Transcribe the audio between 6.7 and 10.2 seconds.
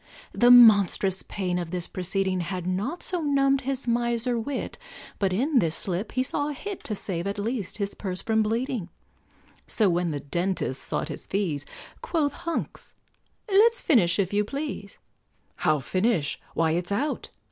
To save, at least, his purse from bleeding; So when the